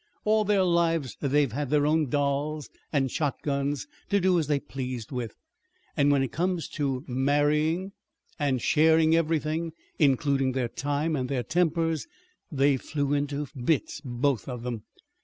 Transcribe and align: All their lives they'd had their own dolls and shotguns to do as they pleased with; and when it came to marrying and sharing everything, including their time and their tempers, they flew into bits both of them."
All 0.25 0.45
their 0.45 0.63
lives 0.63 1.15
they'd 1.21 1.51
had 1.53 1.69
their 1.69 1.85
own 1.85 2.09
dolls 2.09 2.71
and 2.91 3.11
shotguns 3.11 3.85
to 4.09 4.19
do 4.19 4.39
as 4.39 4.47
they 4.47 4.59
pleased 4.59 5.11
with; 5.11 5.35
and 5.95 6.11
when 6.11 6.23
it 6.23 6.31
came 6.33 6.57
to 6.57 7.05
marrying 7.07 7.91
and 8.39 8.59
sharing 8.59 9.15
everything, 9.15 9.73
including 9.99 10.53
their 10.53 10.69
time 10.69 11.15
and 11.15 11.29
their 11.29 11.43
tempers, 11.43 12.07
they 12.51 12.77
flew 12.77 13.13
into 13.13 13.45
bits 13.63 14.01
both 14.03 14.49
of 14.49 14.63
them." 14.63 14.85